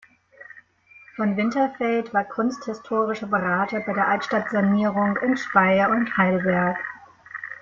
Von 1.15 1.37
Winterfeld 1.37 2.11
war 2.11 2.23
kunsthistorischer 2.23 3.27
Berater 3.27 3.81
bei 3.81 3.93
der 3.93 4.07
Altstadtsanierung 4.07 5.15
in 5.17 5.37
Speyer 5.37 5.91
und 5.91 6.17
Heidelberg. 6.17 6.77